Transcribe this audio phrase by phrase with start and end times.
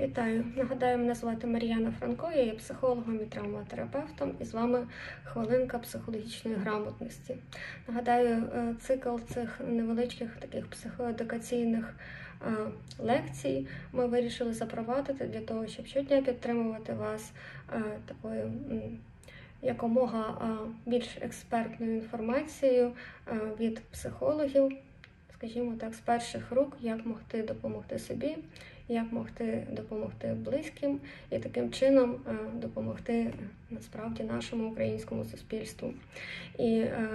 [0.00, 0.44] Вітаю!
[0.56, 4.86] Нагадаю, мене звати Мар'яна Франко, я є психологом і травматерапевтом, і з вами
[5.24, 7.36] хвилинка психологічної грамотності.
[7.88, 11.94] Нагадаю, е, цикл цих невеличких таких психоедукаційних
[12.46, 12.50] е,
[12.98, 17.32] лекцій ми вирішили запровадити для того, щоб щодня підтримувати вас
[17.72, 18.52] е, такою.
[19.62, 22.92] Якомога більш експертною інформацією
[23.60, 24.72] від психологів,
[25.34, 28.36] скажімо так, з перших рук, як могти допомогти собі,
[28.88, 33.32] як могти допомогти близьким і таким чином е, допомогти
[33.70, 35.94] насправді нашому українському суспільству.
[36.58, 37.08] І е,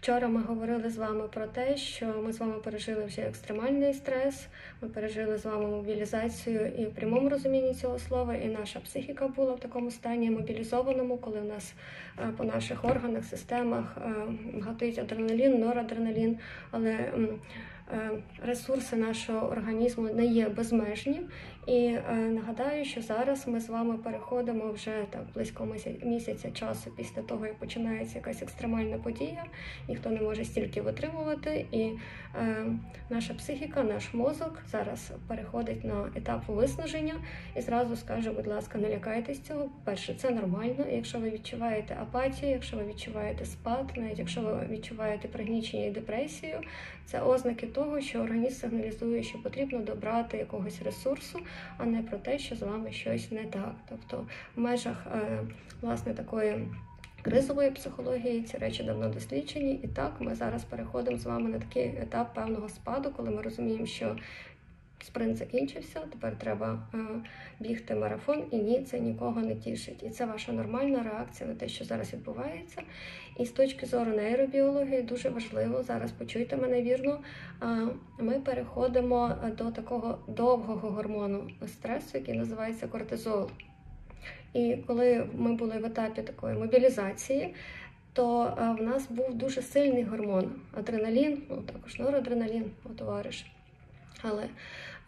[0.00, 4.46] вчора ми говорили з вами про те, що ми з вами пережили вже екстремальний стрес,
[4.82, 9.54] ми пережили з вами мобілізацію і в прямому розумінні цього слова, і наша психіка була
[9.54, 11.74] в такому стані мобілізованому, коли в нас
[12.18, 13.96] е, по наших органах, системах
[14.60, 16.38] гатить адреналін, норадреналін,
[16.70, 17.12] але
[18.42, 21.20] ресурси нашого організму не є безмежні.
[21.66, 25.68] І е, нагадаю, що зараз ми з вами переходимо вже так близько
[26.02, 29.44] місяця, часу після того, як починається якась екстремальна подія.
[29.88, 32.66] Ніхто не може стільки витримувати, і е,
[33.10, 37.14] наша психіка, наш мозок зараз переходить на етап виснаження.
[37.56, 39.68] І зразу скажу, будь ласка, не лякайтесь цього.
[39.84, 40.84] Перше, це нормально.
[40.90, 46.60] Якщо ви відчуваєте апатію, якщо ви відчуваєте спад, навіть якщо ви відчуваєте пригнічення і депресію,
[47.06, 51.38] це ознаки того, що організм сигналізує, що потрібно добрати якогось ресурсу,
[51.78, 53.74] а не про те, що з вами щось не так.
[53.88, 55.40] Тобто в межах е,
[55.80, 56.68] власне такої.
[57.22, 61.84] Кризової психології ці речі давно досліджені, і так ми зараз переходимо з вами на такий
[61.84, 64.16] етап певного спаду, коли ми розуміємо, що
[65.06, 66.98] спринт закінчився, тепер треба е,
[67.60, 70.02] бігти марафон, і ні, це нікого не тішить.
[70.02, 72.82] І це ваша нормальна реакція на те, що зараз відбувається.
[73.38, 77.20] І з точки зору нейробіології дуже важливо зараз почуйте мене вірно.
[77.62, 77.66] е,
[78.18, 83.50] Ми переходимо до такого довгого гормону стресу, який називається кортизол.
[84.54, 87.54] І коли ми були в етапі такої мобілізації,
[88.12, 93.46] то е, в нас був дуже сильний гормон адреналін, ну також норадреналін, товариш.
[94.30, 94.48] Але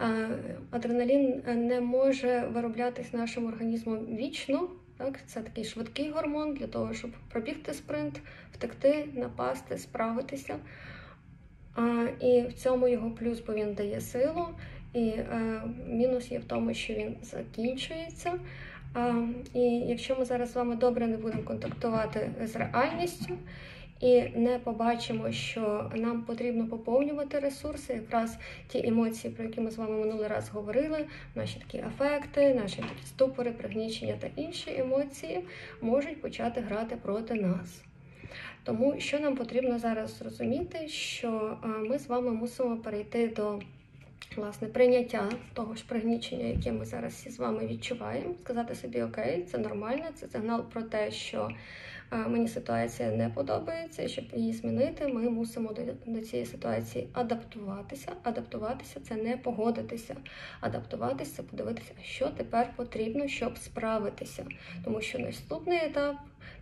[0.01, 0.29] е,
[0.71, 4.69] адреналін не може вироблятись нашим організмом вічно.
[4.99, 8.21] Так, це такий швидкий гормон для того, щоб пробігти спринт,
[8.53, 10.57] втекти, напасти, справитися.
[11.75, 14.49] А, і в цьому його плюс, бо він дає силу,
[14.95, 18.39] і е, мінус є в тому, що він закінчується.
[18.95, 23.39] А, і якщо ми зараз з вами добре не будемо контактувати з реальністю
[24.01, 28.39] і не побачимо, що нам потрібно поповнювати ресурси, якраз
[28.69, 33.07] ті емоції, про які ми з вами минулий раз говорили, наші такі афекти, наші такі
[33.07, 35.45] ступори, пригнічення та інші емоції
[35.81, 37.83] можуть почати грати проти нас.
[38.65, 43.61] Тому що нам потрібно зараз зрозуміти, що е, ми з вами мусимо перейти до
[44.37, 49.59] власне прийняття того ж пригнічення, яке ми зараз з вами відчуваємо, сказати собі, окей, це
[49.59, 51.51] нормально, це сигнал про те, що
[52.13, 57.09] е, мені ситуація не подобається, і щоб її змінити, ми мусимо до, до цієї ситуації
[57.13, 58.13] адаптуватися.
[58.23, 60.17] Адаптуватися це не погодитися.
[60.61, 64.47] Адаптуватися це подивитися, що тепер потрібно, щоб справитися.
[64.85, 66.17] Тому що наступний етап,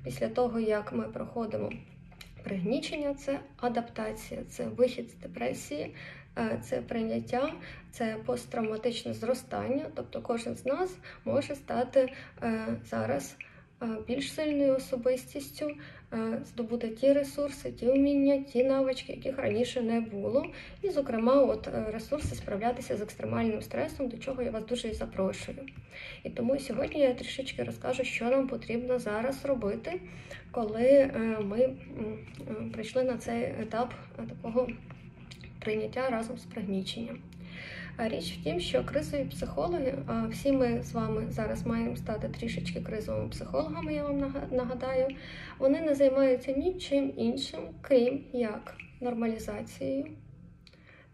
[0.05, 1.73] після того як ми проходимо
[2.43, 5.95] пригнічення, це адаптація, це вихід з депресії.
[6.39, 7.53] Е, Це прийняття,
[7.91, 9.87] це посттравматичне зростання.
[9.95, 13.37] Тобто кожен з нас може стати е, зараз
[13.83, 15.71] е, більш сильною особистістю,
[16.45, 20.47] здобути ті ресурси, ті вміння, ті навички, яких раніше не було.
[20.83, 25.59] І, зокрема, от ресурси справлятися з екстремальним стресом, до чого я вас дуже і запрошую.
[26.25, 30.01] І тому сьогодні я трішечки розкажу, що нам потрібно зараз робити,
[30.51, 31.11] коли
[31.41, 31.71] ми
[32.73, 34.69] прийшли на цей етап такого
[35.67, 37.19] прийняття разом з пригніченням.
[37.99, 39.95] Річ в тім, що кризові психологи,
[40.31, 45.09] всі ми з вами зараз маємо стати трішечки кризовими психологами, я вам нагадаю,
[45.59, 50.07] вони не займаються нічим іншим, крім як нормалізацією.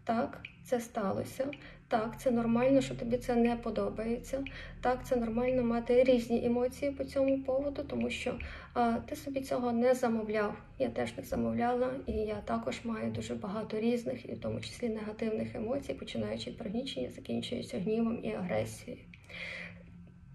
[0.03, 1.45] Так, це сталося.
[1.93, 4.43] Так, це нормально, що тобі це не подобається.
[4.81, 8.39] Так, це нормально мати різні емоції по цьому поводу, тому що
[8.73, 10.57] а, ти собі цього не замовляв.
[10.79, 14.89] Я теж не замовляла, і я також маю дуже багато різних, і в тому числі
[14.89, 19.03] негативних емоцій, починаючи від пригнічення, закінчуючи гнівом і агресією.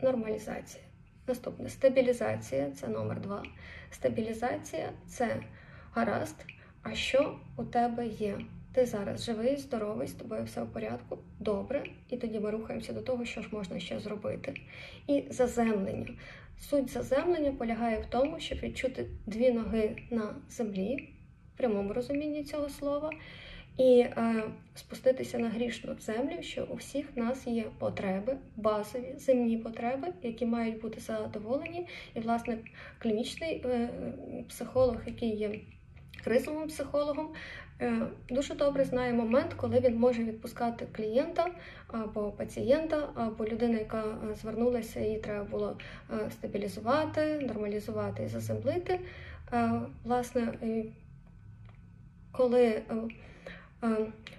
[0.02, 0.84] Нормалізація.
[1.26, 3.42] Наступне стабілізація це номер два.
[3.90, 5.36] Стабілізація це
[5.92, 6.36] гаразд.
[6.82, 8.38] А що у тебе є?
[8.72, 13.00] Ти зараз живий, здоровий, з тобою все в порядку, добре, і тоді ми рухаємося до
[13.00, 14.54] того, що ж можна ще зробити.
[15.06, 16.06] І заземлення.
[16.60, 21.08] Суть заземлення полягає в тому, щоб відчути дві ноги на землі,
[21.54, 23.10] в прямому розумінні цього слова,
[23.78, 24.44] і е,
[24.74, 30.80] спуститися на грішну землю, що у всіх нас є потреби, базові земні потреби, які мають
[30.80, 31.86] бути задоволені.
[32.14, 32.58] І, власне,
[32.98, 33.88] клінічний е,
[34.48, 35.60] психолог, який є
[36.24, 37.28] кризовим психологом,
[38.28, 41.46] дуже добре знає момент, коли він може відпускати клієнта
[41.86, 45.78] або пацієнта, або людину, яка е, звернулася, її треба було
[46.10, 49.00] е, стабілізувати, нормалізувати і заземлити.
[49.52, 50.52] Е, Власне,
[52.32, 52.82] коли е,
[53.84, 53.96] е,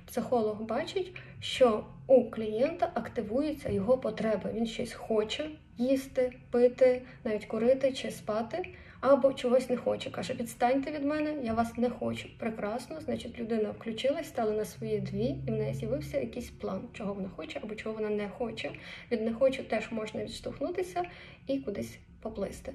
[0.08, 4.52] психолог бачить, що у клієнта активуються його потреби.
[4.54, 8.66] Він щось хоче їсти, пити, навіть курити чи спати,
[9.02, 10.10] або чогось не хоче.
[10.10, 12.30] Каже, відстаньте від мене, я вас не хочу.
[12.38, 17.14] Прекрасно, значить, людина включилась, стала на свої дві, і в неї з'явився якийсь план, чого
[17.14, 18.72] вона хоче або чого вона не хоче.
[19.12, 21.04] Від не хочу теж можна відштовхнутися
[21.48, 22.74] і кудись поплисти.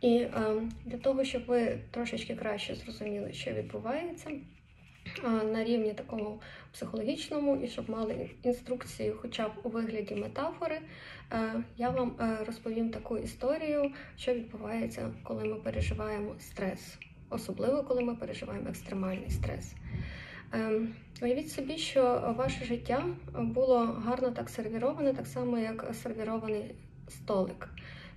[0.00, 0.30] І е,
[0.84, 4.30] для того, щоб ви трошечки краще зрозуміли, що відбувається
[5.52, 6.40] на рівні такому
[6.72, 10.80] психологічному, і щоб мали інструкцію, хоча б у вигляді метафори,
[11.32, 16.98] е, я вам е, розповім таку історію, що відбувається, коли ми переживаємо стрес,
[17.30, 19.74] особливо коли ми переживаємо екстремальний стрес.
[20.54, 20.80] Е,
[21.22, 23.04] Уявіть собі, що ваше життя
[23.38, 26.74] було гарно так сервіроване, так само, як сервірований
[27.08, 27.68] столик.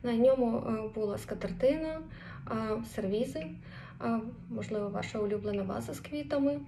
[0.04, 2.00] На ньому е, була скатертина,
[2.52, 2.54] е,
[2.96, 6.60] сервізи, е, можливо, ваша улюблена ваза з квітами,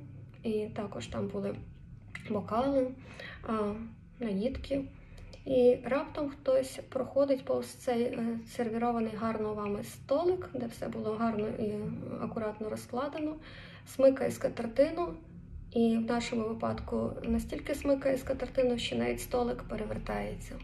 [0.44, 1.56] і також там були
[2.30, 2.88] бокали,
[4.20, 4.84] наїдки.
[5.46, 8.20] І раптом хтось проходить повз цей
[8.56, 11.74] сервірований гарно вами столик, де все було гарно і
[12.22, 13.36] акуратно розкладено,
[13.88, 15.14] смикає скатертину,
[15.72, 20.56] і в нашому випадку настільки смикає скатертину, що навіть столик перевертається.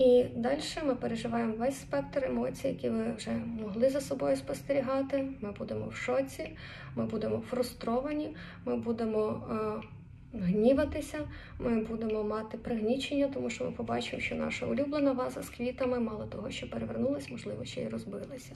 [0.00, 5.28] І далі ми переживаємо весь спектр емоцій, які ви вже могли за собою спостерігати.
[5.40, 6.50] Ми будемо в шоці,
[6.96, 11.18] ми будемо фрустровані, ми будемо е, гніватися,
[11.58, 16.26] ми будемо мати пригнічення, тому що ми побачимо, що наша улюблена ваза з квітами, мало
[16.26, 18.52] того, що перевернулась, можливо, ще й розбилася.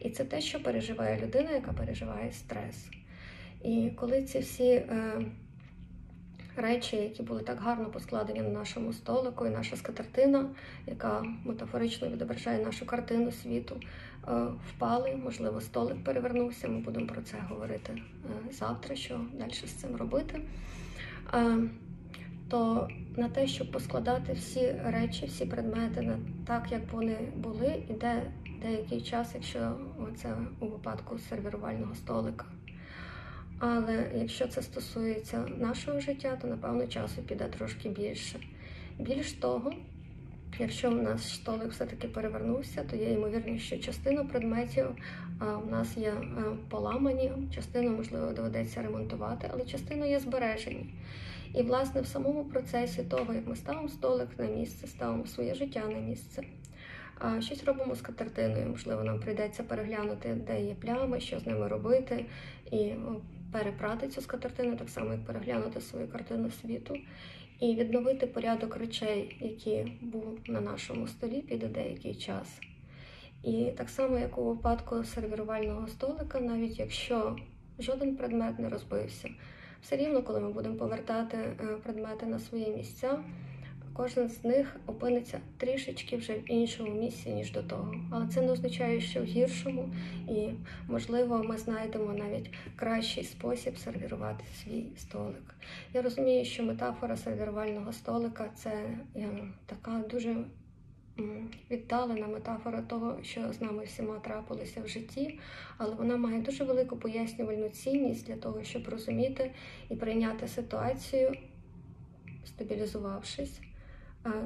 [0.00, 2.88] І це те, що переживає людина, яка переживає стрес.
[3.64, 4.64] І коли ці всі.
[4.64, 5.24] Е,
[6.56, 10.48] речі, які були так гарно поскладені на нашому столику, і наша скатертина,
[10.86, 13.80] яка метафорично відображає нашу картину світу,
[14.28, 14.32] е,
[14.68, 15.16] впали.
[15.24, 16.68] Можливо, столик перевернувся.
[16.68, 20.40] Ми будемо про це говорити е, завтра, що далі з цим робити.
[21.34, 21.56] Е,
[22.48, 28.22] то на те, щоб поскладати всі речі, всі предмети на так, як вони були, іде
[28.62, 29.76] деякий час, якщо
[30.16, 32.46] це у випадку сервірувального столика.
[33.62, 38.40] Але якщо це стосується нашого життя, то напевно часу піде трошки більше.
[38.98, 39.72] Більш того,
[40.58, 44.86] якщо в нас столик все-таки перевернувся, то є ймовірність, що частину предметів
[45.40, 50.94] в нас є а, поламані, частину, можливо, доведеться ремонтувати, але частину є збережені.
[51.54, 55.82] І, власне, в самому процесі того, як ми ставимо столик на місце, ставимо своє життя
[55.88, 56.42] на місце.
[57.40, 58.66] Щось робимо з катертиною.
[58.66, 62.24] Можливо, нам прийдеться переглянути, де є плями, що з ними робити,
[62.72, 62.92] і
[63.52, 66.96] перепрати цю скатертину, так само як переглянути свою картину світу,
[67.60, 72.60] і відновити порядок речей, які був на нашому столі піде деякий час.
[73.44, 77.36] І так само, як у випадку сервірувального столика, навіть якщо
[77.78, 79.28] жоден предмет не розбився,
[79.82, 83.18] все рівно, коли ми будемо повертати е, предмети на свої місця
[84.00, 87.94] кожен з них опиниться трішечки вже в іншому місці, ніж до того.
[88.10, 89.88] Але це не означає, що в гіршому,
[90.28, 90.48] і,
[90.88, 95.54] можливо, ми знайдемо навіть кращий спосіб сервірувати свій столик.
[95.94, 98.70] Я розумію, що метафора сервірувального столика це
[99.16, 99.28] е,
[99.66, 100.36] така дуже.
[101.70, 105.38] Віддалена метафора того, що з нами всіма трапилося в житті,
[105.78, 109.50] але вона має дуже велику пояснювальну цінність для того, щоб розуміти
[109.90, 111.32] і прийняти ситуацію,
[112.44, 113.60] стабілізувавшись,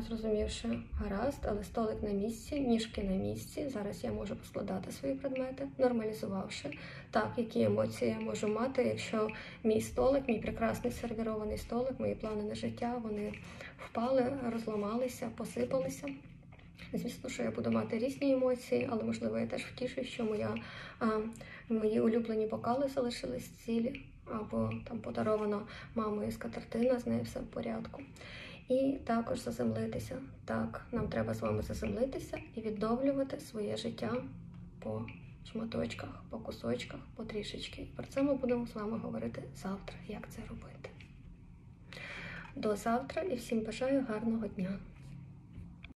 [0.08, 3.68] зрозумівши, гаразд, але столик на місці, ніжки на місці.
[3.68, 6.70] Зараз я можу поскладати свої предмети, нормалізувавши
[7.10, 9.28] так, які емоції я можу мати, якщо
[9.64, 13.32] мій столик, мій прекрасний сервірований столик, мої плани на життя, вони
[13.86, 16.08] впали, розламалися, посипалися.
[16.92, 20.54] Звісно, що я буду мати різні емоції, але можливо я теж втішу, що моя
[20.98, 21.06] а,
[21.68, 25.60] мої улюблені бокали залишились цілі, або там подарована
[25.94, 28.02] мамою скатертина, з нею все в порядку.
[28.68, 30.18] І також заземлитися.
[30.44, 34.14] Так, нам треба з вами заземлитися і відновлювати своє життя
[34.78, 35.06] по
[35.44, 37.86] шматочках, по кусочках, по трішечки.
[37.96, 40.90] Про це ми будемо з вами говорити завтра, як це робити.
[42.56, 44.78] До завтра і всім бажаю гарного дня!